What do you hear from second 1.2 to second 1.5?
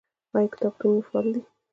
دي؟